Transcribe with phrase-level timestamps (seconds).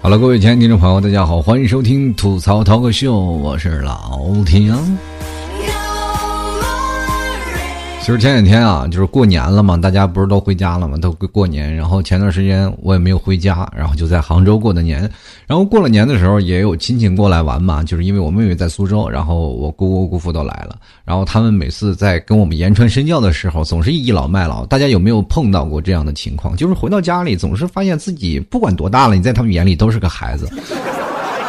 [0.00, 4.72] 好了，各位亲爱的听众朋友，大家好，欢迎收听吐槽涛哥秀，我是老田。
[8.08, 11.76] 其实前几天啊，就是过年了嘛，大家不是都回家了嘛，都过年。
[11.76, 15.00] 然后前段时间我也没有回家，然后就在杭州过的年。
[15.46, 20.78] 然后过了年的时候，也有亲戚过来玩嘛，就是因为我妹妹在苏州，然后我姑姑姑父都来了。
[21.04, 24.64] 然后他们每次在跟我们言传身教的时候，总是倚老卖老。
[24.64, 26.56] 大家有没有碰到过这样的情况？
[26.56, 30.48] 就是回到家里，总是发现自己不管多大了，你在他们眼里都是个孩子。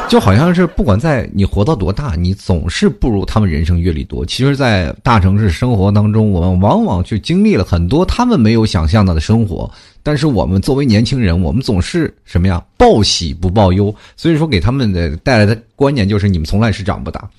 [0.09, 4.26] 就好像是不管在你活到多大，你总是不如他们人生阅历多。
[4.26, 9.70] 其实，在大城市生活当中，我们往往去经历了很多他们没有想象到的生活。
[10.02, 12.59] 但是，我们作为年轻人，我们总是什么呀？
[12.76, 13.94] 报喜不报忧。
[14.16, 17.29] 所以说，给他们的带来的观念就是：你们从来是长不大。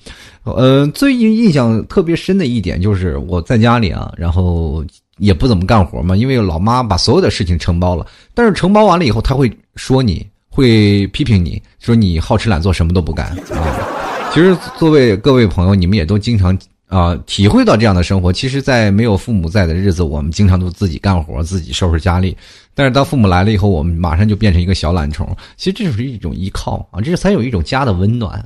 [0.43, 4.81] 呃，最印象特别深的一点就是我在家里啊，然后
[5.17, 8.07] 也不怎么干活嘛，因为老妈把所有的事情承包了。
[8.33, 10.25] 但是承包完了以后，他会说你。
[10.53, 14.31] 会批评你说你好吃懒做什么都不干啊！
[14.33, 16.57] 其实作为各位朋友，你们也都经常
[16.87, 18.31] 啊体会到这样的生活。
[18.31, 22.35] 其实，在没有父母在的日子，我们经常都自己干活，自己收拾家里。
[22.75, 25.25] 但是当父母来了以后，我们马上就变成一个小懒虫。
[25.55, 28.43] 其实这就是一种依靠啊，这才有一种家的温暖。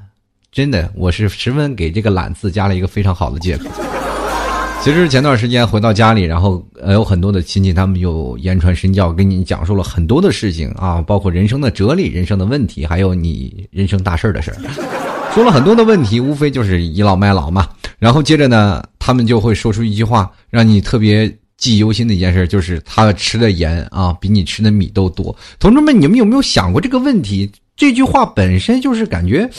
[0.52, 3.66] 真的，我是十分给这个“懒”字加了一个非常好的借口。
[4.86, 14.62] 其实前段时间回到家里，然后呃有很多的亲戚，他们就言传身教，跟你讲述了很多的事情啊，包括人生的哲理、人生的问题，还有你人生大事儿的事儿，
[15.34, 17.68] 说了很多的问题，无非就是倚老卖老嘛。
[17.98, 21.28] 然后接着呢，他们就会说出一句话，让你特别
[21.58, 25.36] 记忆犹新的一件事，就是他吃的盐啊，比你吃的米都多。
[25.58, 27.52] 同志们，你们有没有想过这个问题？
[27.76, 29.50] 这句话本身就是感觉，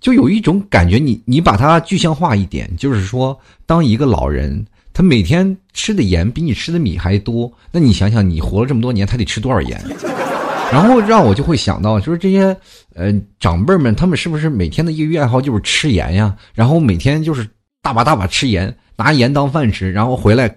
[0.00, 4.64] 就有一种感觉，你你把它具象化一点，就是说，当一个老人。
[4.96, 9.78] 他每天吃的盐比你吃的米还多，那你想想，你活了这么多年，他得吃多少盐？
[10.72, 12.56] 然后让我就会想到，就是这些
[12.94, 16.34] 呃长辈们，他们是不是每天的业余爱好就是吃盐呀？
[16.54, 17.46] 然后每天就是
[17.82, 20.48] 大把大把吃盐，拿盐当饭吃，然后回来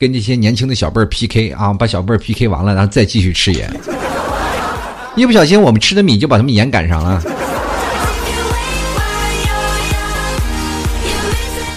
[0.00, 3.72] 跟这些年轻的小辈儿 PK 啊，把小辈儿 PK 完了，然后再继续吃盐。
[5.14, 7.22] 一不小心，我们吃的米就把他们盐赶上了。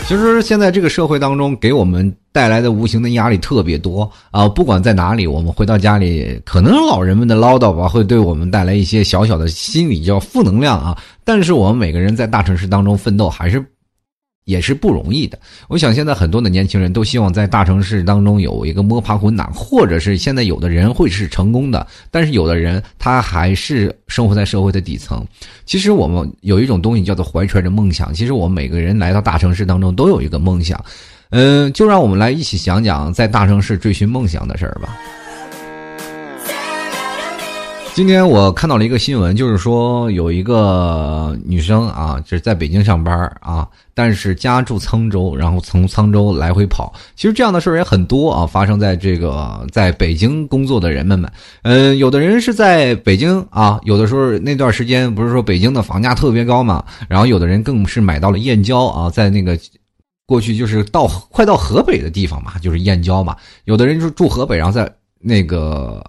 [0.10, 4.50] 其实现在这个社会当中，给我们带来的无形的压力特别多啊！
[4.50, 10.98] 不管在哪里，我们回到家里，可能老人们的唠叨吧，会对我们带来一些小小的心理叫负能量啊。
[11.24, 13.64] 但是我们每个人在大城市当中奋斗，还是。
[14.50, 15.38] 也是不容易的。
[15.68, 25.24] 我想现在很多的年轻人都希望在大城市当中有一个摸爬滚打，或者是现在有的人会是成功的，但是有的人他还是生活在社会的底层。
[25.66, 28.12] 其实我们有一种东西叫做怀揣着梦想。
[28.12, 30.84] 其实我们每个人来到大城市当中都有一个梦想，
[31.30, 34.98] 嗯，就让我们来一起讲讲在大城市追寻梦想的事儿吧。
[38.00, 46.94] 今天我看到了一个新闻，就是说有一个女生啊，就是在北京上班啊，但是家住沧州，然后从沧州来回跑。
[47.18, 51.30] 其实这样的事儿也很多啊，发生在这个在北京工作的人们们。
[51.64, 59.60] 嗯，有的人是在北京啊，有的时候那段时间不是说北京的房价特别高嘛，然后有的人更是买到了燕郊啊，在那个
[60.26, 63.36] 过去就是到快到河北的地方嘛，就是燕郊嘛。
[63.66, 64.90] 有的人就住河北，然后在
[65.20, 66.02] 那个。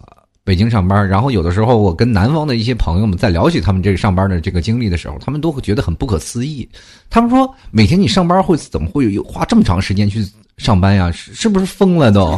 [0.50, 6.68] 北京上班，然后有的时候我跟南方的一些朋友们在聊起他们这个上班的这个经历的时候，他们都会觉得很不可思议。
[7.08, 11.08] 他们说，每天你上班会怎么会有花这么长时间去上班呀？
[11.12, 12.36] 是是不是疯了都？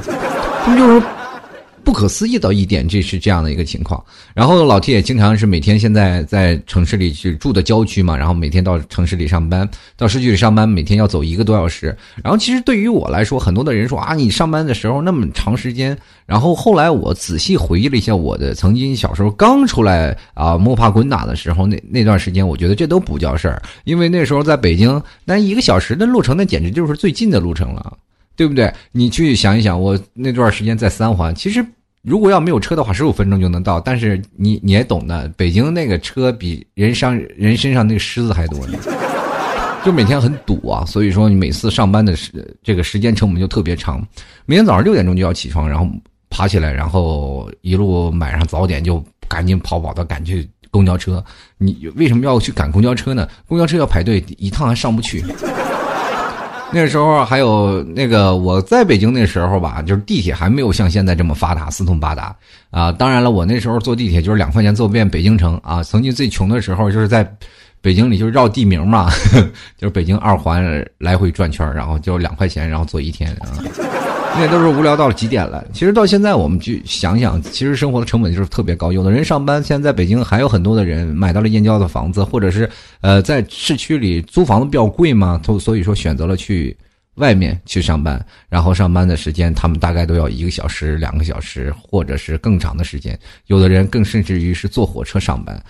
[0.63, 1.22] 他们就说。
[1.85, 4.03] 不可思议的一点，这是这样的一个情况。
[4.35, 11.97] 然后老 T 也经常是每天现在在城市里去住的郊区嘛，然后每天到城市里上班，到市区里上班，每天要走一个多小时。
[12.23, 15.97] 然后其实对于我来说，很多的人说啊，你上班的时候那么长时间。
[16.25, 27.99] 然后后来我仔细回忆了一下我的曾经小时候刚出来啊摸爬滚打的时候，那那段时间，我觉得这都不叫事儿，因为那时候在北京，那一个小时的路程，那简直就是最近的路程了。
[28.43, 28.75] 对不对？
[28.91, 31.65] 你去想一想，我那段时间在三环，其实
[32.03, 33.81] 如果要没有车的话，十五分钟就能到。
[33.81, 38.77] 但是你你也懂的，北京那个车比人上人身上那个虱子还多呢，
[39.85, 40.85] 就每天很堵啊。
[40.85, 44.05] 所以说你每次上班的时这个时间成本就特别长。
[44.45, 45.89] 每天早上六点钟就要起床，然后
[46.29, 51.25] 爬起来，然后一路买上早点，就赶紧跑跑的赶去公交车。
[51.59, 53.29] 你为什么要去赶公交车呢？
[53.47, 55.25] 公交车要排队，一趟还上不去。
[56.75, 62.35] 那时候还有那个我在北京那时候吧，就是地铁还没有像现在这么发达，四通八达
[62.71, 62.91] 啊。
[62.91, 65.83] 当然了，我那时候坐地铁就是两块钱坐遍北京城啊。
[65.83, 67.31] 曾经最穷的时候就是在
[67.83, 69.11] 北京里就是绕地名嘛，
[69.77, 70.65] 就是北京二环
[70.99, 73.53] 来回转圈然后就两块钱，然后坐一天啊。
[74.35, 75.65] 那都是无聊到了极点了。
[75.73, 78.91] 其实到现在，我们去想想，其实生活的成本就是特别高。
[78.91, 82.69] 有的人上班，现在在北京还有很多的人买到了燕郊的房子，或者是
[83.03, 86.77] 呃在市区里租房子比较贵嘛，所所以说选择了去
[87.17, 88.25] 外面去上班。
[88.49, 93.17] 然后上班的时间，他们大概都要一个小时、两个小时，或者是更长的时间。
[93.47, 95.63] 有的人更甚至于是坐火车上班。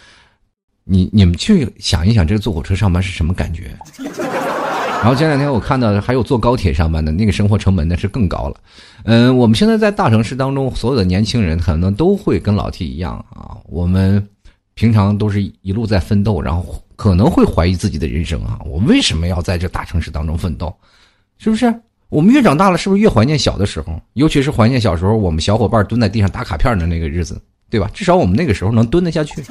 [0.84, 3.76] 你你们去想一想，这个坐火车上班是什么感觉？
[5.02, 8.54] 然后前两天我看到还有坐高铁上班的，那个生活成本那是更高了。
[9.02, 14.24] 嗯，我们现在在大城市当中，所有的年轻人可能都会跟老 T 一样啊，我们
[14.74, 20.72] 平常都是一路在奋斗，然后可能会怀疑自己的人生啊，我为什么要在这大城市当中奋斗？
[21.36, 21.74] 是不是？
[22.08, 24.00] 我们越长大了，是不是越怀念小的时候？
[24.12, 27.90] 尤其是怀念小时候我们小伙伴蹲在地上打卡片的那个日子，对吧？
[27.92, 29.42] 至少我们那个时候能蹲得下去。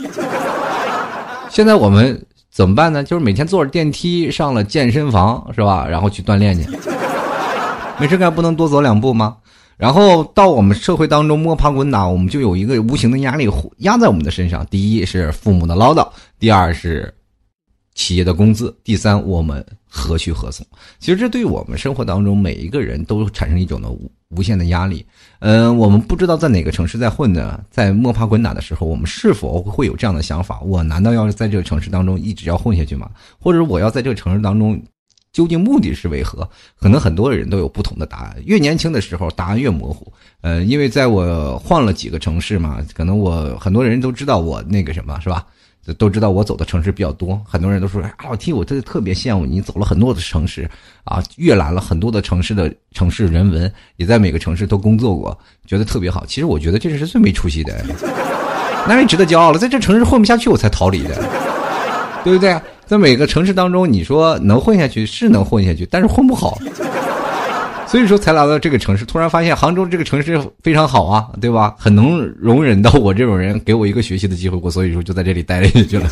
[1.50, 2.26] 现在我们。
[2.52, 3.02] 怎么办呢？
[3.02, 5.88] 就是每天坐着电梯上了健身房，是吧？
[5.88, 6.68] 然后去锻炼去。
[7.98, 9.38] 没事干不能多走两步吗？
[9.78, 14.66] 然后到我们社会当中摸爬滚打，我们就有一个无形的压力压在我们的身上。
[14.70, 16.08] 第一是父母的唠叨，
[16.38, 17.14] 第二是。
[17.94, 20.66] 企业的工资，第三，我们何去何从？
[21.00, 25.06] 其实这对我们生活当中每一个人都产生一种的无无限的压力。
[25.40, 30.62] 嗯，我们不知道在哪个城市在混呢，在摸爬滚打的时候，我们是否会有这样的想法？
[30.62, 33.10] 我难道要在这个城市当中一直要混下去吗？
[33.40, 34.82] 或者我要在这个城市当中，
[35.34, 36.50] 究竟目的是为何？
[36.80, 38.38] 可能很多人都有不同的答案。
[38.46, 40.12] 越年轻的时候，答案越模糊。
[40.40, 45.46] 呃，因为在我换了几个城市嘛，可能我很多人都知道我那个什么是吧？
[45.98, 50.70] 都知道我走的城市比较多，很多人都说：“啊，老 T，我真的特别羡慕你走了很多的城市，
[51.04, 57.84] 啊，阅览了很多的城市的城市人文，也在每个城市都工作过，觉得特别好。”其实我觉得这是最没出息的，
[58.88, 59.58] 哪里值得骄傲了？
[59.58, 61.16] 在这城市混不下去，我才逃离的，
[62.24, 62.60] 对不对？
[62.86, 66.58] 在每个城市当中，你说能混下去是能混下去，但是混不好。
[67.92, 71.76] 所以说才来到这个城市，突然发现杭州这个城市非常好啊，对吧？
[71.78, 76.10] 很能容忍到我这种人，给我一个学习的机会，我所以说就在这里待了下去了。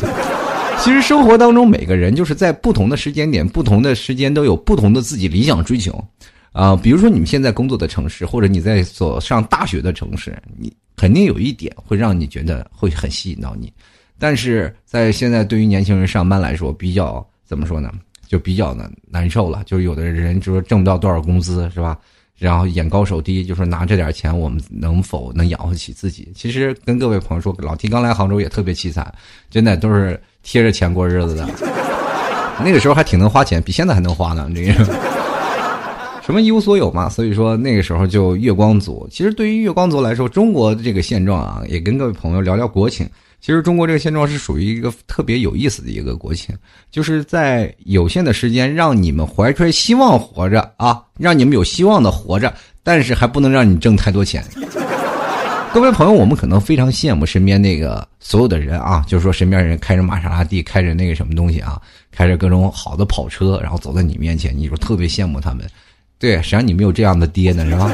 [0.80, 6.04] 其实生活当中每个人就是在不同的时间点、不同的时间都有不同的自己理想追求
[6.52, 6.76] 啊。
[6.76, 13.72] 比如说你们现在工作的城市，或者你在所上大学的城市，你肯定有一点会让你觉得会很吸引到你，
[14.18, 17.90] 但是在现在对于年轻人上班来说，比较怎么说呢？
[18.30, 21.98] 就比较难难受了，就是有的人就说挣不到多少工资是吧？
[22.38, 26.30] 然后眼高手低，就说拿这点钱我们能否能养活起自己？
[26.32, 29.12] 其实跟各位朋友说，老提刚来杭州也特别凄惨，
[29.50, 31.48] 真的都是贴着钱过日子的。
[32.64, 34.48] 那个时候还挺能花钱，比现在还能花呢。
[34.54, 34.72] 这个
[36.22, 39.08] 什么一无所有嘛，所以说那个时候就月光族。
[39.10, 43.04] 其实对于月光族来说，中国的这个现状啊，也跟各位朋友聊聊国情。
[43.40, 46.54] 其实中国这个现状是属于一个特别有意思的一个国情，
[46.90, 52.52] 就是在有限的时间让你们怀揣希望活着啊，让你们有希望的活着，
[52.82, 54.44] 但是还不能让你挣太多钱。
[55.72, 65.64] 各位朋友，我们可能非常羡慕身边那个所有的人啊，就是说身边人开着玛莎拉蒂，开着那个什么东西啊，开着各种好的跑车，然后走在你面前，你说特别羡慕他们。
[66.18, 67.90] 对，谁让你没有这样的爹呢，是吧？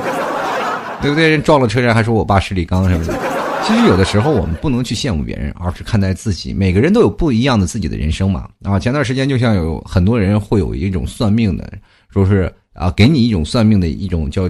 [1.02, 1.28] 对不对？
[1.28, 3.25] 人撞了车人还说我爸是李刚什么的。
[3.64, 6.54] 其实有的时候我们不能去羡慕别人，而是看待自己。
[6.54, 8.48] 每个人都有不一样的自己的人生嘛。
[8.62, 11.72] 啊，前段时间就像有很多人会有一种算命的，
[12.08, 14.48] 说是啊，给你一种算命的一种叫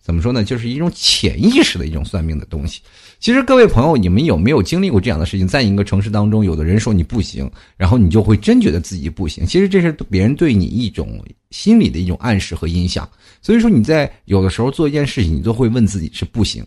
[0.00, 2.80] 怎么说呢，就是一种潜意识的一种算命的东西。
[3.20, 5.46] 其实各位朋友，你们有没有经历过这样的事情？
[5.46, 9.46] 在一个城市当中，有的人说你不行，然后你就会真觉得自己不行。
[9.46, 13.08] 其实这是别人对你一种心理的一种暗示和影响。
[13.40, 16.66] 所以说你在有的时候做一件事情，你都会问自己是不行。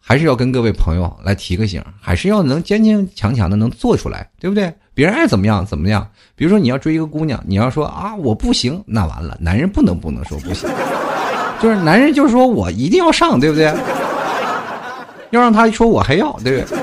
[0.00, 4.72] 还是要跟各位朋友来提个醒，还是要能坚坚强强的能做出来，对不对？
[4.94, 6.06] 别人爱怎么样怎么样。
[6.34, 10.68] 比如说你要追一个姑娘，你要说啊我不行，那完了，男人不能不能说不行，
[11.62, 13.66] 就是男人就是说我一定要上，对不对？
[15.30, 16.78] 要让他说我还要，对不对？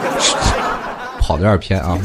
[1.19, 1.99] 跑的有点偏啊，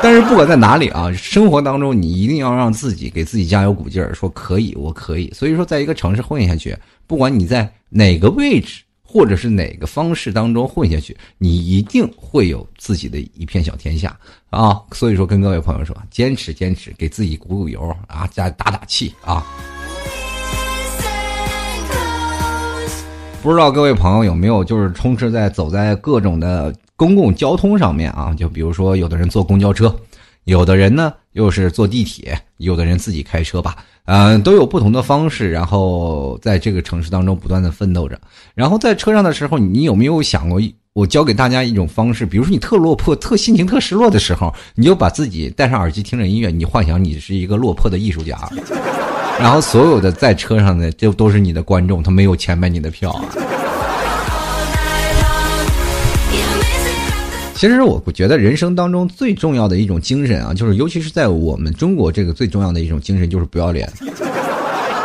[0.00, 5.30] 但是不管在哪里啊，生活当中你一定要让自己给自己加油鼓劲儿，说可以，我可以。
[5.34, 6.76] 所以说，在一个城市混下去，
[7.08, 8.82] 不管你在哪个位置。
[9.12, 14.16] 或者是哪个方式当中混下去，你一定会有自己的一片小天下
[14.50, 14.80] 啊！
[14.92, 19.44] 所以说，跟各位朋友说，坚持坚持，给自己鼓鼓油啊，加打打气啊！
[23.42, 28.32] 不知道各位朋友有没有就是充斥在走在各种的公共交通上面啊？
[28.38, 29.92] 就比如说，有的人坐公交车，
[30.50, 33.76] 有的人呢又是坐地铁，有的人自己开车吧。
[34.06, 38.20] 嗯，都有不同的方式，然后在这个城市当中不断的奋斗着。
[38.52, 40.60] 然后在车上的时候，你有没有想过，
[40.92, 42.26] 我教给大家一种方式？
[42.26, 48.36] 比如说你特落魄、特心情特失落的时候，你就把自己戴上耳机听着音乐，你幻想你是一个落魄的艺术家，
[49.38, 53.24] 然后所有的在车上的就都是你的观众，他没有钱买你的票啊。
[57.60, 63.86] 其实我觉得人生当中最重要的一种精神啊，就是尤其是在我们中国这个最重要的一种精神就是不要脸。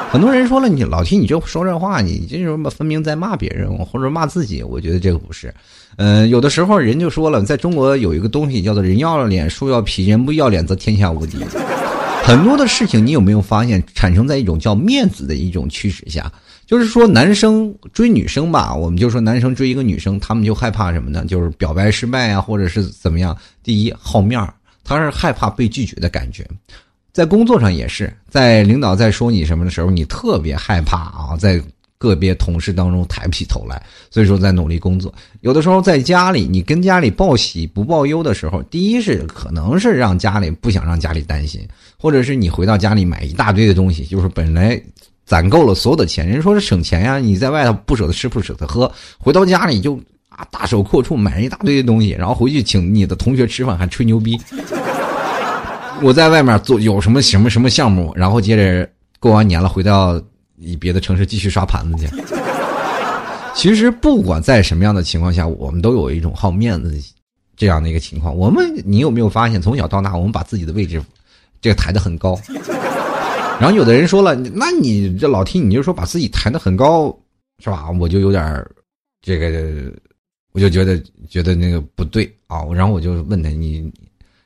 [0.10, 4.64] 很多人说了，你老听你这说这话，你这什么分明在骂别人或者骂自己？
[4.64, 5.54] 我觉得这个不是。
[5.98, 11.40] 嗯，有的时候人就说了，在中国有一个东西叫做“人要脸，树要皮，人不要脸则天下无敌”。
[12.24, 16.32] 很多的事情，你有没有发现产生在一种叫面子的一种驱使下？
[16.66, 21.24] 就是说，男生追女生吧，我们就说男生追一个女生，他们就害怕什么呢？
[21.28, 23.38] 就是表白失败啊，或者是怎么样？
[23.62, 24.52] 第一，好面儿，
[24.84, 26.44] 他是害怕被拒绝的感觉。
[27.14, 31.62] 在工作上也是，在领导在说你什么的时候，你特别害怕啊，在
[32.00, 35.14] 个别同事当中抬不起头来，所以说在努力工作。
[35.42, 41.62] 有的时候在家里，你跟家里报喜不报忧的时候，第一是可能是让家里不想让家里担心，
[41.96, 44.82] 或者是你回到家里买一大堆的东西，就是本来。
[45.26, 47.18] 攒够了所有的钱，人说是省钱呀。
[47.18, 54.40] 你在外头不舍得吃不舍得喝，回到家里就啊大手阔绰买一大堆的东西，然后回去请你的同学吃饭还吹牛逼。
[56.02, 58.88] 我在外面做有什么什么什么项目，然后接着
[59.20, 60.22] 过完年了回到
[60.80, 62.24] 别的城市继续刷盘子去。
[63.56, 66.94] 其实不管在什么样的情况下，我们都有一种好面子
[67.56, 68.36] 这样的一个情况。
[68.36, 71.02] 我们你有没有发现，从小到大我们把自己的位置
[71.62, 72.38] 这个抬得很高。
[73.60, 77.16] 然后有的人说了，那你这老听你就说把自己抬得很高，
[77.60, 77.90] 是吧？
[78.00, 78.66] 我就有点
[79.22, 79.92] 这个，
[80.52, 82.64] 我就觉得觉得那个不对啊。
[82.74, 83.92] 然后我就问他，你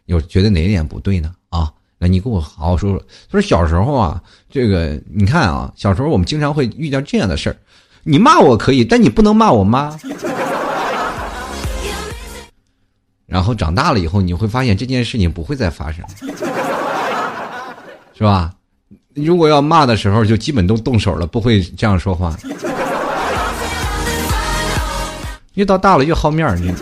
[0.06, 1.34] 有觉得哪一点不对呢？
[1.50, 3.00] 啊，那你给我好好说说。
[3.32, 7.58] 他说小时候啊，这个你看啊，小时候我们经常会遇到这样的事儿，
[8.04, 9.98] 你骂我可以，但你不能骂我妈。
[13.25, 16.06] 然后长大了以后，你会发现这件事情不会再发生，
[18.13, 18.54] 是吧？
[19.24, 22.36] 如果要骂的时候，就基本都动手了，不会这样说话。
[25.56, 26.74] 越到大了越好面儿，你。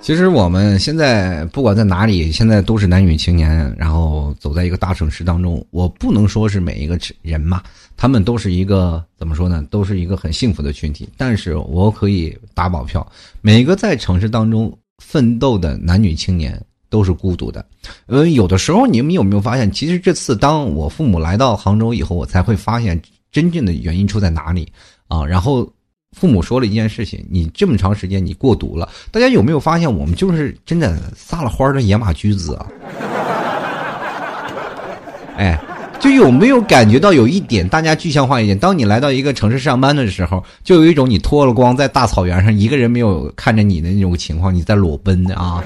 [0.00, 5.64] 其实我们现在不管在哪里，现在都是男女青年，然后走在一个大城市当中。
[5.70, 7.62] 我不能说是每一个人嘛，
[7.96, 9.64] 他们都是一个怎么说呢？
[9.70, 11.08] 都是一个很幸福的群体。
[11.16, 13.06] 但是我可以打保票，
[13.40, 14.76] 每个在城市当中。
[15.04, 17.64] 奋斗的男女青年都是孤独的，
[18.06, 24.72] 呃，有的时候你们有没有发现，其实这次当我父母来到杭州以后，我才会发现真正的原因出在哪里
[25.08, 25.26] 啊。
[25.26, 25.70] 然后
[26.16, 28.88] 父母说了一件事情：你这么长时间你过独了。
[29.10, 32.66] 大家有没有发现，我们就是真的撒了欢的野马驹子啊？
[35.36, 35.60] 哎。
[36.02, 38.58] 就有没有感觉到有一点，大家具象化一点？
[38.58, 45.62] 当你来到一个城市上班的时候，就有一种你脱了光在大草原上，一个人没有看着你的那种情况，你在裸奔啊！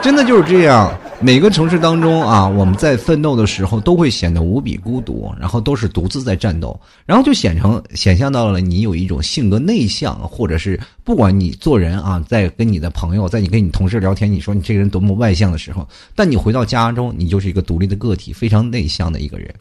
[0.00, 0.90] 真的就是这样。
[1.20, 19.52] 每个城市当中啊，我们在奋斗的时候都会显得无比孤独，然后都是独自在战斗，然后就显成显象到了你有一种性格内向，或者是不管你做人啊，在跟你的朋友，在你跟你同事聊天，你说你这个人多么外向的时候，但你回到家中，你就是一个独立的个体，非常内向的一个人，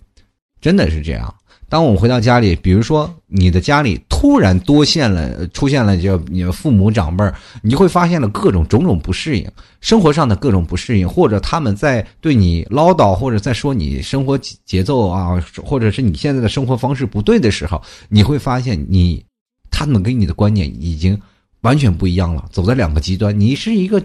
[0.61, 1.33] 真的是这样。
[1.69, 7.31] 当我们回到家里，比如说你的家里突然多现了出现了就你父母长辈儿，
[7.61, 9.47] 你就会发现了各种种种不适应，
[9.79, 19.23] 生活上的各种不适应，或者他们在对你唠叨，或者在说你生活节奏啊，或者是你现在的生活方式不对的时候，你会发现你
[19.69, 21.21] 他们跟你的观念已经
[21.61, 24.03] 完全不一样了，走在两个极端，你是一个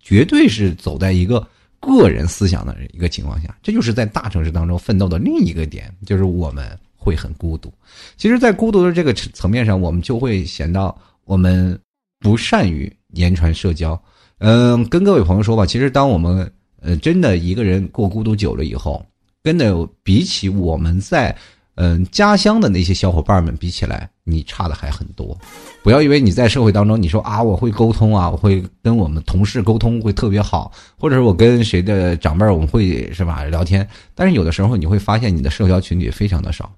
[0.00, 1.46] 绝对是走在一个
[1.78, 6.76] 个人思想的一个情况下，这就是在大城市当中奋斗的另一个点，就是我们。
[7.02, 7.72] 会很孤独，
[8.16, 11.76] 其实，在孤独的这个层面上，我们就会显到我们
[12.20, 14.00] 不善于言传社交。
[14.38, 16.48] 嗯，跟各位朋友说吧，其实当我们
[16.80, 19.04] 呃真的一个人过孤独久了以后，
[19.42, 21.36] 跟的比起我们在
[21.74, 25.36] 嗯家乡的那些小伙伴们比起来，你差的还很多。
[25.82, 36.70] 不要以为你在社会当中，你说啊我会沟通啊，我会跟我们同事沟通会特别好，或者是我跟谁的长辈我们会是吧聊天，但是有的时候你会发现你的社交群体非常的少。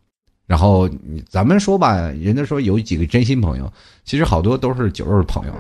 [0.47, 0.89] 然后
[1.29, 3.73] 咱们说吧，人家说有几个真心朋友，
[4.05, 5.53] 其实好多都是酒肉朋友。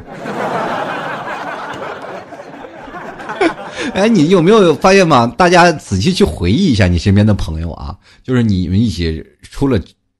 [3.94, 5.26] 哎，你有没有发现嘛？
[5.38, 9.78] 大家仔细去回忆一下你身边的朋友啊，就是你们一起除了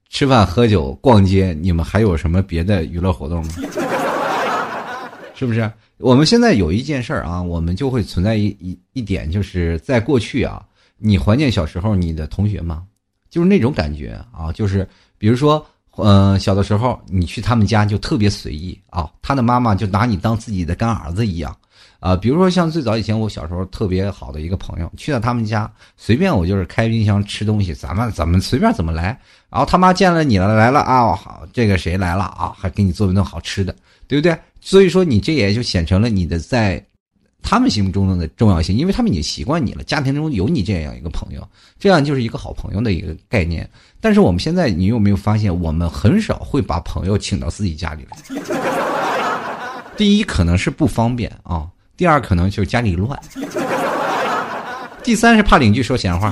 [0.09, 3.49] 吃饭、喝酒、逛街，你们还有什么别的娱乐活动吗？
[5.33, 5.69] 是不是？
[5.97, 10.63] 我们现在有一件事儿啊，我们就会存在一一一点，就是在过去啊，
[10.97, 12.83] 你怀念小时候你的同学吗？
[13.35, 14.87] 就是那种感觉啊，就是
[15.17, 15.61] 比如说，
[15.97, 21.53] 嗯，小的时候你去他们家就特别随意啊，他的妈妈就拿你当自己的干儿子一样，
[21.99, 29.07] 啊，比如说像最早以前我小时候特别好的一个朋友，去到他们家，随便我就是开冰箱吃东西，咱们怎么随便怎么来。
[29.49, 33.75] 然后他妈见了你了来了啊，好，这个谁来了啊，还给你做一顿好吃的，
[34.07, 34.33] 对不对？
[34.61, 36.81] 所以说你这也就显成了你的在
[37.47, 41.47] 他们心目中的重要性，因为他们已经习惯你了，家庭中有你这样一个朋友，
[41.79, 43.69] 这样就是一个好朋友的一个概念。
[44.01, 48.17] 但是我们现在，你有没有发现，我们很少会把朋友请到自己家里来？
[49.95, 51.67] 第一可能是不方便啊。
[51.95, 53.15] 第二，可能就是家里乱；
[55.03, 56.31] 第三是怕邻居说闲话；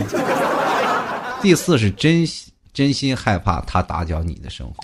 [1.41, 2.27] 第四是真
[2.74, 4.84] 真心害怕他打搅你的生活。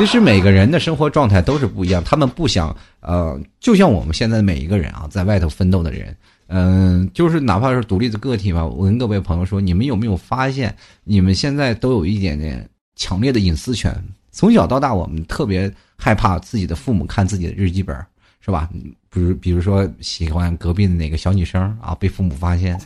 [0.00, 6.16] 其实每个人的生活状态都是不一样，他们不想呃，就像我们现在每一个人啊，在外头奋斗的人，
[6.46, 8.64] 嗯，就是哪怕是独立的个体吧。
[8.64, 12.66] 我跟各位朋友说，你们有没有发现，你们现在都有一点点
[12.96, 13.94] 强烈的隐私权？
[14.32, 17.94] 从小到大，我们特别害怕自己的父母看自己的日记本。
[18.42, 18.70] 是吧？
[19.10, 22.80] 比如，比如说喜欢隔壁的哪个小女生啊，被父母发现，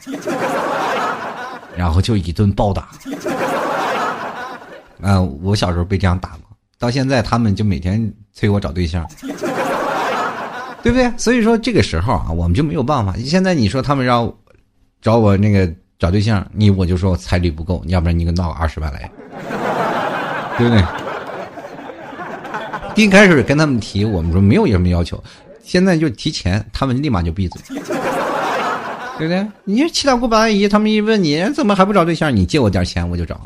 [1.77, 2.89] 然后就一顿暴打。
[5.01, 6.44] 嗯， 我小时候被这样打过，
[6.85, 9.09] 到现在他们就每天催我找对象，
[10.83, 11.11] 对不对？
[11.17, 13.15] 所以说这个时候啊，我们就没有办法。
[13.25, 14.31] 现在你说他们让
[15.01, 15.67] 找我那个
[15.99, 19.11] 找对象，你我就说我彩礼不够，要不然你给闹个二十万来，
[20.59, 20.85] 对不对？
[23.03, 25.19] 一开始跟他们提，我们说没有什么要求。
[25.63, 27.63] 现在就提钱，他们立马就闭嘴，
[29.17, 29.47] 对不对？
[29.65, 33.41] 你七大姑八大姨，他们一问你怎么还不找对象，你借我点钱我就找。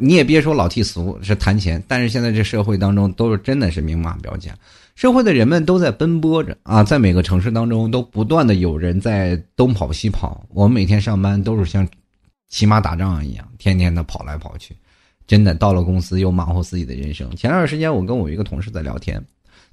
[0.00, 4.52] 你也别说老替俗是谈钱，但是现在这社会当中都是真的是明码标价，
[4.94, 10.44] 社会的人们都在奔波着啊，在每个城市当中都不断的有人在东跑西跑。
[10.48, 11.86] 我们每天上班都是像
[12.48, 14.74] 骑马打仗一样，天天的跑来跑去，
[15.26, 17.30] 真的到了公司又忙活自己的人生。
[17.36, 19.22] 前段时间我跟我一个同事在聊天。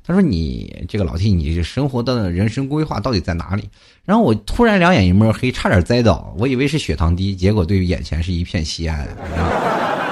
[0.04, 3.68] 他说：“你这个老 T，你这生活的人生规划到底在哪里？”
[4.06, 6.34] 然后我突然两眼一抹黑，差点栽倒。
[6.38, 9.06] 我以为是血糖低，结果对于眼前是一片西安，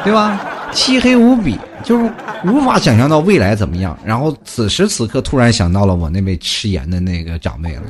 [0.05, 0.39] 对吧？
[0.71, 2.09] 漆黑无比，就是
[2.45, 3.97] 无法想象到未来怎么样。
[4.05, 7.81] 然后此时此刻，突然想到了我那位吃盐的那个长辈了。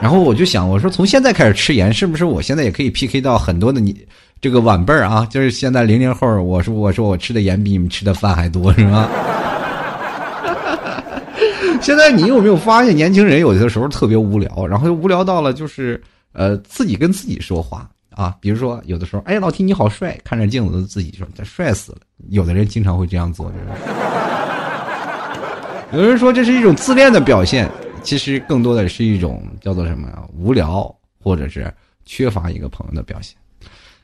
[0.00, 4.06] 然后我就想，我说从现在开始吃盐，是不是我现在也可以 PK 到很多的你？
[4.40, 9.08] 这个晚辈儿啊，就是现在零零后，我说我说我吃的盐比你们吃的饭还多，是吧？
[11.80, 21.98] 现在你有没有发现，年轻人有的时候特别无聊，然后又无聊到了就是呃自己跟自己说话啊，比如说有的时候，哎，老提你好帅，看着镜子自己说他帅死了。
[22.30, 23.64] 有的人经常会这样做，就是
[25.92, 27.70] 有人说这是一种自恋的表现，
[28.02, 31.72] 其实更多的是一种叫做什么无聊或者是
[32.04, 33.36] 缺乏一个朋友的表现。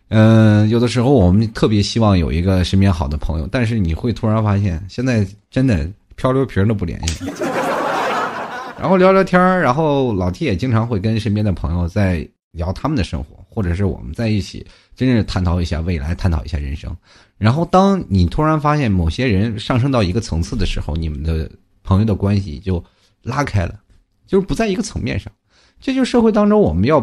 [0.08, 7.30] 嗯，有的时候我们特别希望有一个身边好的朋友，但是你会突然发现，现在真的漂流瓶都不联系。
[8.80, 16.94] 然后聊聊天然后老 T 也经常会跟身边的朋友在聊他们的生活，或者是我们在一起，真正探讨一下未来，探讨一下人生。
[17.36, 21.50] 然后当你突然发现某些人上升到一个层次的时候，你们的
[21.82, 22.82] 朋友的关系就
[23.22, 23.78] 拉开了，
[24.26, 25.32] 就是不在一个层面上。
[25.80, 27.00] 这就是社会当中我们要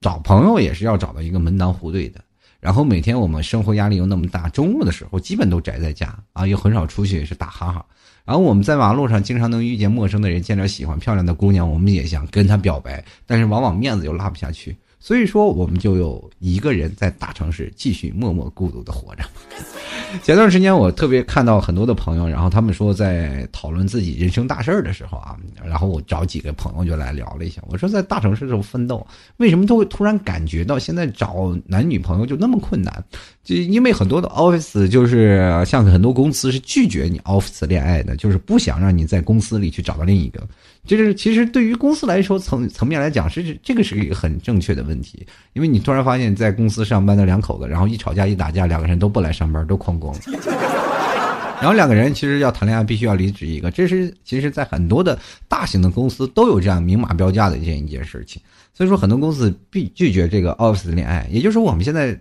[0.00, 2.20] 找朋友，也是要找到一个门当户对的。
[2.60, 7.84] 然后每天我们生活压力又那么大，周末的时候基本都宅在家啊，又很少出去，也是打哈哈。
[8.28, 14.76] 然后我们在马路上经常能遇见陌生的人，见着喜欢漂亮的姑娘，我们也想跟她表白，但是往往面子又拉不下去。
[15.00, 19.22] 所以说，我们就有一个人在大城市继续默默孤独的活着。
[20.24, 27.62] 前段时间，我特别看到很多的朋友，然后他们说在讨论自己人生大事儿的时候啊，然后我找几个朋友就来聊了一下。
[27.68, 29.06] 我说，在大城市中奋斗，
[29.36, 33.04] 为什么都会突然感觉到现在找男女朋友就那么困难？
[33.44, 40.42] 就因为很多的 office 就是像很多公司是拒绝你 office 恋爱的，就是不想让你在公司里去找到另一个。
[40.88, 50.16] 就是其实对于公司来说，层层面来讲是这个是一个很正确的问题，因为你突然发现，在公司上班的两口子，然后一吵架一打架，两个人都不来上班，都旷工，
[51.60, 58.40] 然后两个人其实要谈恋爱，必须要离职一个，这是其实在很多的大型的公司都有这样明码标价的这样一件事情，
[58.72, 62.18] 所以说很多公司必拒绝这个 office 恋爱，也就是说我们现在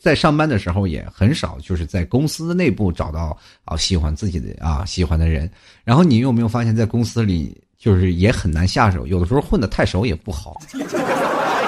[0.00, 5.50] 在上班的时候也很少就是在公司内部找到啊喜欢自己的啊喜欢的人，
[5.82, 7.60] 然后你有没有发现，在公司里？
[7.84, 10.58] 就是也很难下手，有的时候混的太熟也不好。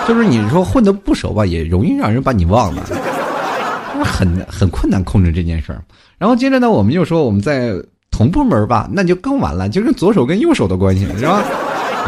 [0.09, 2.95] 就是你说混的不熟吧，也容易让人把你忘了，就
[3.99, 5.85] 是很很困难控制这件事儿。
[6.17, 7.75] 然后接着呢，我们又说我们在
[8.11, 11.43] 同部门吧，那就更完了，就是左手跟右手的关系，是吧？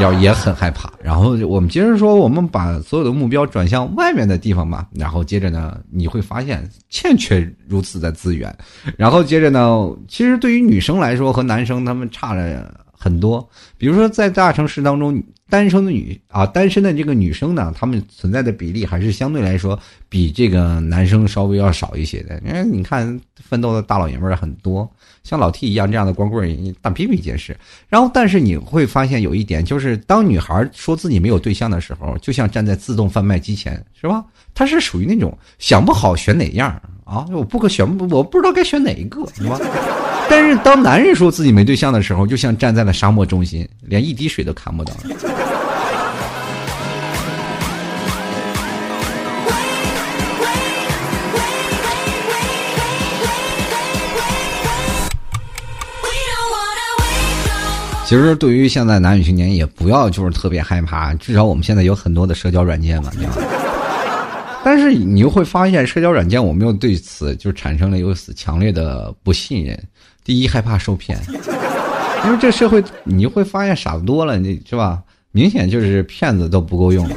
[0.01, 0.90] 要也很害怕。
[1.03, 4.87] 然后我们接着说，我们把所有的目标转向外面的地方吧。
[4.94, 8.57] 然后接着呢，你会发现欠缺如此的资源。
[8.97, 13.48] 然后接着呢，其实对于女生来说和男生他们差了很多。
[13.78, 15.22] 比如说在大城市当中。
[15.50, 22.38] 单身的女啊，单身的这个女生呢，她们存在的比例还是相对来说比这个男生稍微要少一些的。
[22.46, 24.87] 因为你看，奋斗的大老爷们儿很多，
[25.24, 27.56] 像老 T 一样这样的光棍儿大比比皆是。
[27.88, 34.22] 然后，但是你会发现有一点，就是当女孩说自己没有对象的时候，就像站在自动贩卖机前，是吧？
[34.54, 36.68] 她是属于那种想不好选哪样
[37.04, 39.58] 啊，我不可选，我不知道该选哪一个，是吧？
[40.31, 44.93] 但是当男人说自己没对象的时候，就像站在了沙漠中心，连一滴水都看不到。
[58.05, 63.35] 其实，对于现在男女青年，也不要就是特别害怕，至少我们现在有很多的社交软件嘛，对吧？
[64.64, 69.79] 但是你又会发现，社交软件我们又对此就产生了有此强烈的不信任。
[70.29, 71.19] 第一，害怕受骗，
[72.27, 75.03] 因为这社会你会发现傻子多了，你是吧？
[75.33, 77.17] 明显就是骗子都不够用了。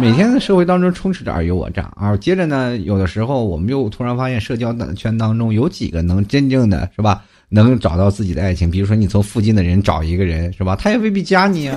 [0.00, 2.16] 每天在社会当中充斥着尔虞我诈啊！
[2.16, 7.24] 接着呢，有的时候我们又突然发现，社交圈当中有几个能真正的是吧？
[7.48, 10.76] 能找到自己的爱情，比如说你从附近的人找一个人，是吧？
[10.76, 11.76] 他也未必加你啊。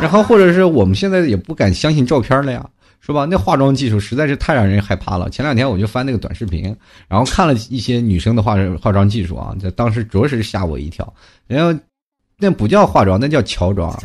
[0.00, 2.64] 然后或者是我们现在也不敢相信照片了呀，
[3.00, 3.24] 是吧？
[3.24, 5.30] 那化妆技术实在是太让人害怕了。
[5.30, 6.76] 前两天我就翻那个短视频，
[7.08, 11.10] 然后看了一些女生的化化妆技术啊，这当时着实吓我一跳。
[11.46, 11.80] 然后
[12.38, 13.98] 那不叫化妆，那叫乔装，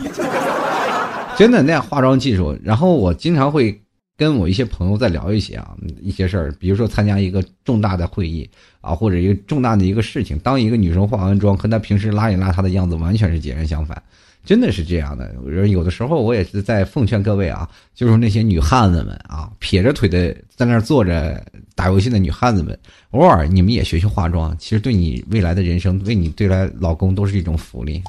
[1.37, 2.57] 真的那化妆技术。
[2.63, 3.82] 然后我经常会。
[4.23, 14.01] 跟我一些朋友在聊一些啊一些事儿，比如说参加一个重大的会议啊，或者一个重大的一个事情，当一个女生化完妆，和她平时邋里邋遢的样子完全是截然相反，
[14.45, 15.35] 真的是这样的。
[15.67, 22.79] 有的时候我也是在奉劝各位啊，就是那些女汉子们啊，撇着腿的在那儿坐着打游戏的女汉子们，
[23.11, 28.01] 偶尔你们也学学化妆，其实对你未来的人生，为你对来老公都是一种福利。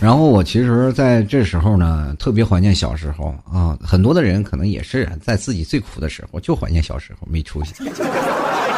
[0.00, 3.78] 然后我其实在这时候呢，特别怀念小时候啊。
[3.82, 7.74] 很多的人可能也是在自己最苦的时候，就怀念小时候没出息。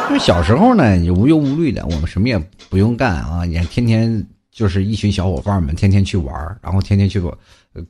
[0.09, 2.37] 因为小时候呢，也无忧无虑的，我们什么也
[2.69, 7.23] 不用干啊，也天天就是一群小伙伴们天天去玩然后天天去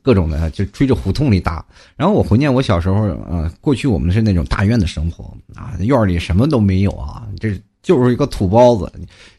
[0.03, 1.65] 各种的就追着胡同里打。
[1.95, 7.59] 然后我怀念我小时候，呃，过去我们是那种大院的生活啊，院里什么都没有啊，这。
[7.83, 8.89] 就是一个土包子，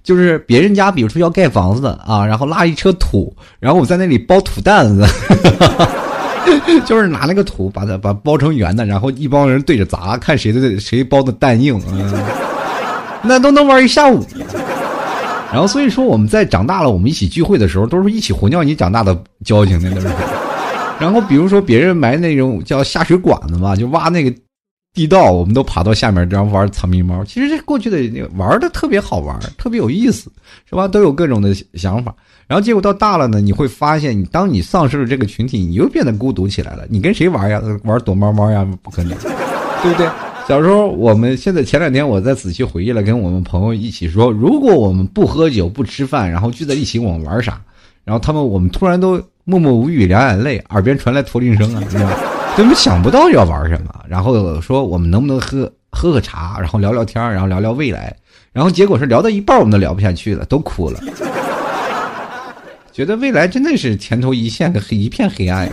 [0.03, 5.07] 就是别人家，比如说要盖房子啊，然后拉一车土，然后我在那里包土蛋子，
[6.85, 11.81] 就是拿那个土把它把包成圆的，然后一帮人对着砸，看谁的谁包的蛋硬，
[13.23, 14.23] 那都能玩一下午。
[15.51, 20.09] 然后所以说我们在长大了，我们一起聚会的时候，都是一起混尿你长大的交情，那都是。
[21.01, 24.31] 然后比如说别人埋那种叫下水管子嘛，就挖那个。
[24.95, 27.25] 地道，我们都爬到下面这样玩藏迷猫。
[27.25, 30.31] 其实这过去的玩的特别好玩，特别有意思，
[30.71, 30.87] 是吧？
[30.87, 32.15] 都有各种的想法。
[32.47, 36.85] 然后结果到大了呢，你会发现，你当你丧失了这个群体，你又变得孤独起来了。
[36.89, 37.61] 你跟谁玩呀？
[37.83, 38.65] 玩躲猫猫呀？
[38.83, 39.19] 不可能，
[39.83, 40.09] 对不对？
[40.47, 47.61] 小时候，我们现在前两天我在仔细回忆了，跟我们朋友一起说，如果我们不喝酒、不吃饭，然后聚在一起，我们玩啥？
[48.05, 51.83] 然后他们，我们突然都默默无语，两眼泪，耳边传来驼铃声啊，
[52.57, 58.17] 根本想不到要玩什么，然后说我们能不能喝喝个茶，然后聊聊天，然后聊聊未来，
[58.53, 61.01] 然后结果是聊到一半我们都聊不下去了，都哭了，
[62.93, 65.69] 觉得未来真的是前途一线的黑一片黑暗。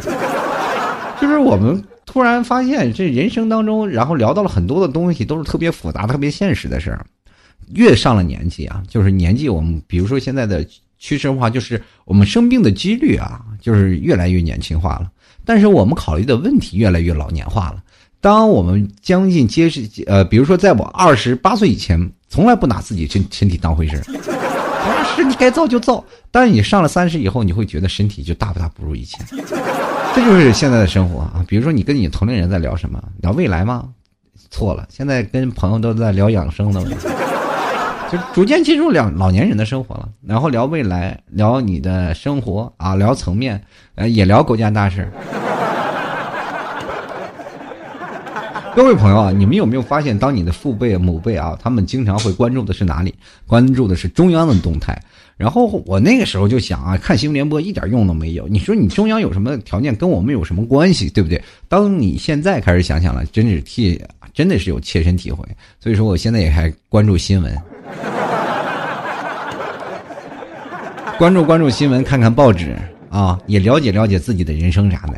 [1.22, 7.06] 就是我们突然发现，这人生当中，然后聊到了很多的东西，都是特别复杂、特别现实的事儿。
[7.76, 10.66] 越上了年纪啊，就是年纪，我们比如说现在的
[10.98, 15.12] 趋势化，就是我们生病的几率啊，就是越来越年轻化了。
[15.46, 17.82] 但是我们考虑的问题越来越老年化了。
[18.20, 24.04] 当我们将近接是呃，比如说在我二十八岁以前，从来不拿自己身身体当回事儿，
[25.16, 26.04] 身体该造就造。
[26.30, 29.26] 但是你上了三十以后，你会觉得身体就大不大不如以前。
[30.14, 31.44] 这就是现在的生活啊。
[31.48, 33.02] 比如说你跟你同龄人在聊什么？
[33.22, 33.90] 聊未来吗？
[34.52, 37.08] 错了，现在跟朋友都在聊养生的问题。
[38.12, 43.64] 就逐渐进入两老年人的生活了，然后聊未来，聊你的生活啊，聊层面，
[43.96, 45.10] 呃，也聊国家大事。
[48.76, 53.14] 各位朋友啊，你们有没有发现，当你的父辈、母辈啊，他们经常会关注的是哪里？
[53.46, 54.98] 关注的是中央的动态。
[55.36, 58.48] 然后我那个时候就想啊，看新闻联播一点用都没有。
[58.48, 61.42] 你说你中央有什么条件，跟我们有什么关系，对不对？
[61.68, 64.02] 当你现在开始想想了，真是替，
[64.34, 65.46] 真的是有切身体会。
[65.80, 67.54] 所以说，我现在也还关注新闻，
[71.18, 72.74] 关注关注新闻，看看报纸
[73.10, 75.16] 啊，也了解了解自己的人生啥的。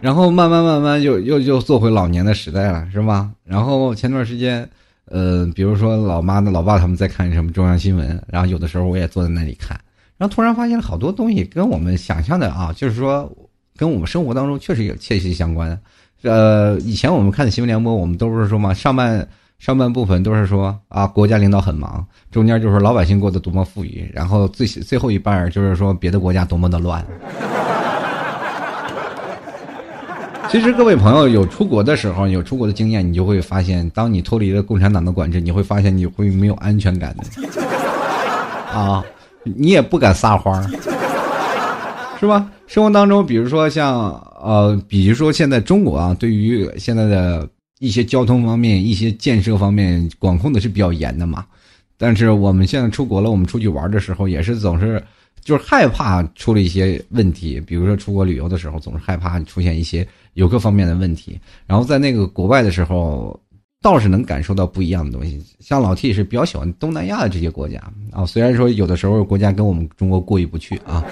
[0.00, 3.30] 然后慢慢慢慢又又又做回老年的时代了，是吧？
[3.44, 4.68] 然后前段时间。
[5.10, 9.74] 呃，比如说老妈的老爸他们在看什么中央新闻，然后有的时候我也坐在那里看，
[10.18, 13.26] 然后突然发现了好多东西跟我们想象的啊，就是说
[13.74, 15.80] 跟我们生活当中确实有切息相关。
[16.20, 19.26] 呃，以前我们看的新闻联播，我们都是说嘛，上半
[19.58, 27.02] 上半部分都是说啊，国家领导很忙，中间就是老百姓过得多么富裕，然后最最后一半就是说别的国家多么的乱。
[30.50, 37.48] 其实各位朋友有出国的时候，有出国的经验，你就会发现，当你脱离了共产党的管制，你会发现你会没有安全感的，
[38.72, 39.04] 啊，
[39.44, 40.66] 你也不敢撒欢儿，
[42.18, 42.50] 是吧？
[42.66, 44.10] 生活当中，比如说像
[44.42, 47.46] 呃，比如说现在中国啊，对于现在的
[47.78, 51.44] 一些交通方面、一些建设方面管控的是比较严的嘛。
[51.98, 55.02] 但是我们现在出国了，我们出去玩的时候也是总是。
[55.44, 60.06] 就是害怕出了一些问题，比如说出国旅游的时候，总是害怕出现一些
[60.38, 61.36] 有各方面的问题。
[61.66, 63.38] 然后在那个国外的时候，
[63.82, 65.42] 倒是能感受到不一样的东西。
[65.58, 67.80] 像老 T 是比较喜欢东南亚的这些国家
[68.12, 71.04] 啊，虽然说有的时候国家跟我们中国过意不去啊，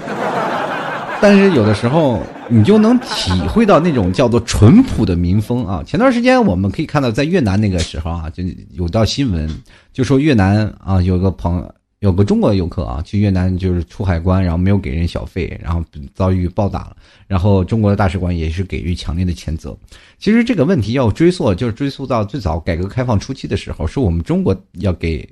[1.21, 5.83] 但是有的时候你就能体会到那种叫做淳朴的民风啊。
[5.85, 9.51] 前段时间我们可以看到，在越南那个时候啊，就有道新闻，
[9.93, 11.69] 就说越南啊有个朋。
[12.01, 15.83] 有个中国游客啊，去越南就是出海关，然后没有给人小费，然后
[16.15, 16.97] 遭遇暴打了。
[17.27, 19.75] 然后中国的大使馆也是给予强烈的谴责。
[20.19, 25.27] 其实这个问题要追溯，就是追溯到最早改革开放初期的时候，是我们中国要给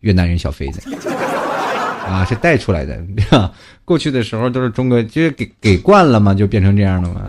[0.00, 0.82] 越南人小费的
[2.04, 3.00] 啊，是带出来的。
[3.84, 7.22] 过去的时候都是中国，就是给给惯了嘛，就变成这样了嘛。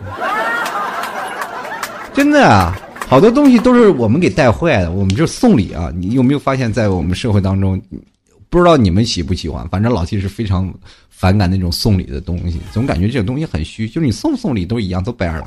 [2.12, 2.76] 真的啊，
[3.06, 4.90] 好多东西都是我们给带坏的。
[4.90, 7.80] 我们就送礼啊，你有没有发现，在我们社会当中？
[8.50, 10.74] 不知道你们喜不喜欢，反正老七是非常
[11.08, 15.46] 反感那种送礼的东西，总感觉这个东西很虚，就是你送不送礼都一样，都白眼狼。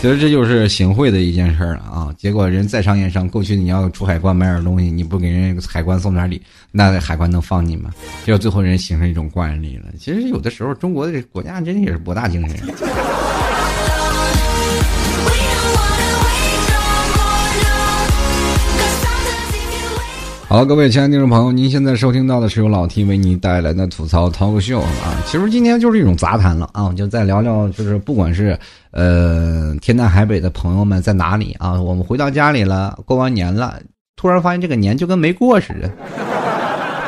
[0.00, 2.14] 其实这就是行贿的一件事了啊！
[2.18, 6.40] 结果人在商言商，过去你要出海关买点东西，你不给人海关送点礼，
[6.70, 7.90] 那海关能放你吗？
[8.26, 9.86] 结果最后人形成一种惯例了。
[9.98, 12.58] 其实有的时候，中国的国家真的也是博大精深。
[20.48, 25.22] 好，各位亲爱的听众朋友，您现在收听到的是由老 T 为您带来的吐槽 talk show 啊。
[25.26, 28.58] 其实今天就是一种杂谈了啊，我就再聊聊，就是不管是
[28.90, 33.78] 呃天南海北的朋友们在哪里啊，我们回到家里了，过完年了，
[34.16, 35.90] 突然发现这个年就跟没过似的，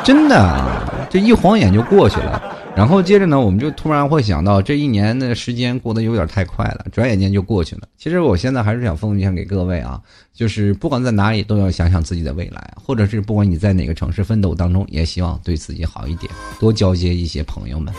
[0.03, 0.63] 真的，
[1.09, 2.39] 这一晃眼就过去了。
[2.73, 7.81] 然后接着呢，我们就突然会想到，这一年的时间过得有点太快了，转眼间就过去了。
[7.97, 9.99] 其实我现在还是想奉献给各位啊，
[10.33, 17.93] 就是不管在哪里，都要想想自己的未来，或者是不管你在哪个城市奋斗当中，也希望对自己好一点，多交接一些朋友们。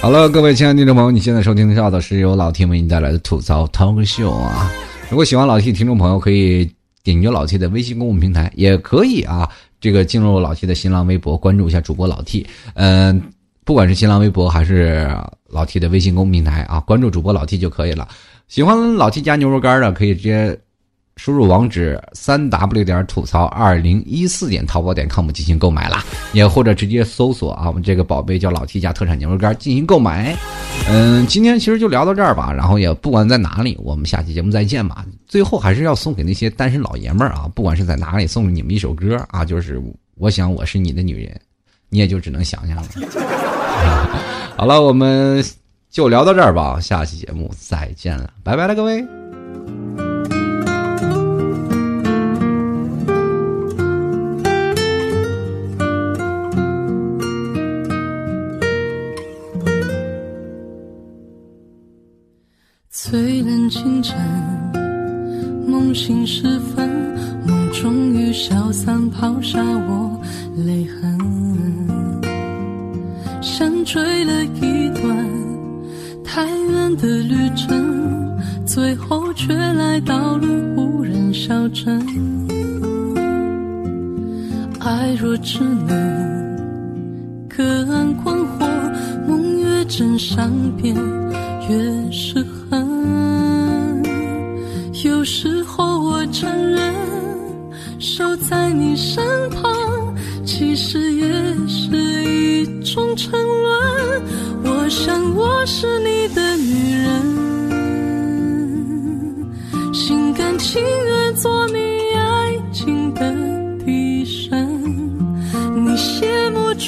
[0.00, 4.70] 好了，各位亲爱的听众朋友，你现在收听到的是由老 T 为你带来的吐槽 Talk Show 啊。
[5.10, 6.70] 如果喜欢老 T 听众朋友，可以
[7.02, 9.50] 点击老 T 的微信公众平台，也可以啊。
[9.86, 12.44] 这个进入老 T 的新浪微博，关注一下主播老 T。
[12.74, 13.22] 嗯，
[13.64, 15.08] 不管是新浪微博还是
[15.46, 18.08] 老 T 的微信公众平台啊，关注主播老 T 就可以了。
[18.48, 20.58] 喜欢老 T 家牛肉干的，可以直接。
[21.16, 30.36] 输入网址三 w 点吐槽二零一四点淘宝点 com 进行购买啦，也或者直接搜索啊，我们这个宝贝叫老 T 家特产牛肉干进行购买。
[30.88, 35.06] 嗯，今天其实就聊到这儿吧，然后也不管在哪里，我们下期节目再见吧。
[35.26, 39.82] 最后还是要送给那些单身老爷们儿啊，不管是在哪里，送给你们一首歌啊，就是
[40.16, 41.40] 我想我是你的女人，
[41.88, 42.84] 你也就只能想象了。
[44.54, 45.42] 好了，我们
[45.90, 49.25] 就聊到这儿吧，下期节目再见了，拜拜了各位。
[63.86, 64.16] 清晨，
[65.64, 66.90] 梦醒时分，
[67.46, 70.20] 梦中雨消散抛下我
[70.56, 71.16] 泪痕，
[73.40, 75.16] 像追了一段
[76.24, 82.04] 太远的旅程，最后却来到了无人小镇。
[84.80, 85.86] 爱若只能
[87.48, 88.16] 隔岸。
[89.88, 91.15] 真善变，越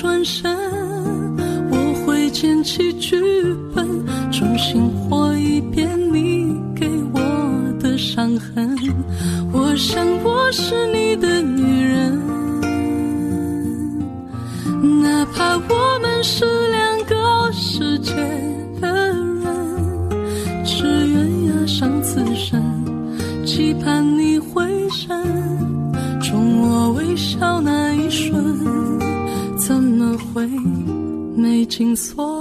[0.01, 0.49] 转身，
[1.73, 3.17] 我会捡起剧
[3.75, 3.85] 本，
[4.31, 7.21] 重新活一遍你给我
[7.81, 8.79] 的伤痕。
[9.53, 12.17] 我想我是你的女人，
[15.03, 16.45] 哪怕我们是
[31.69, 32.38] 紧锁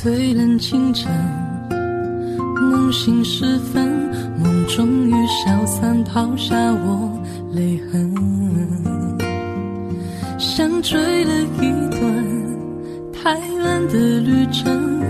[0.00, 1.10] 最冷清晨，
[2.70, 3.84] 梦醒时分，
[4.38, 7.10] 梦终于消散，抛下我
[7.52, 8.14] 泪痕，
[10.38, 12.24] 像追了一段
[13.12, 15.02] 太远的旅程，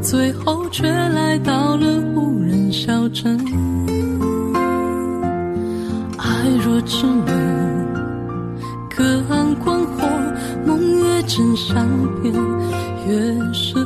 [0.00, 3.38] 最后却来到了无人小镇。
[6.16, 7.26] 爱若只能
[8.88, 10.08] 隔岸观火，
[10.66, 11.86] 梦越真善
[12.22, 12.32] 变，
[13.06, 13.79] 越是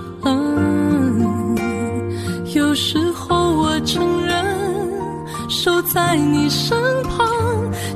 [5.95, 7.25] 在你身旁，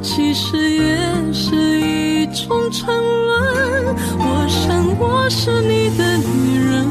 [0.01, 0.97] 其实也
[1.33, 3.97] 是一种沉沦。
[4.21, 6.87] 我想我是你的女人，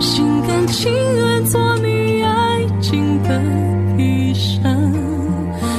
[0.00, 3.40] 心甘情愿做你爱情的
[3.96, 4.92] 替身。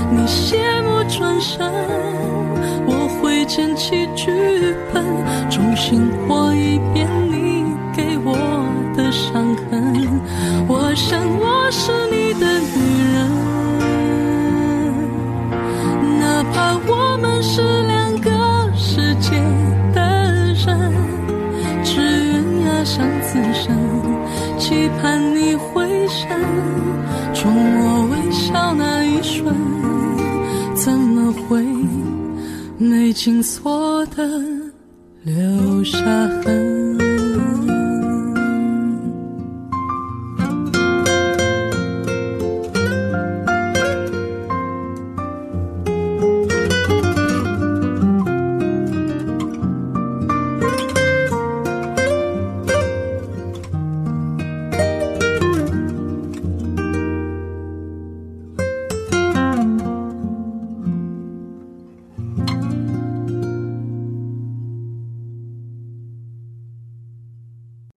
[0.09, 1.69] 你谢幕转身，
[2.87, 4.31] 我会捡起剧
[4.93, 5.03] 本，
[5.49, 8.33] 重新活一遍你给我
[8.95, 10.07] 的伤痕。
[10.69, 12.47] 我想我是你的
[33.13, 34.23] 紧锁的
[35.23, 35.99] 留下
[36.43, 36.70] 痕？